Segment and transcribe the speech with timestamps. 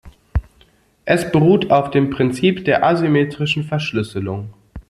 [1.05, 4.51] Es beruht auf dem Prinzip der asymmetrischen Verschlüsselung.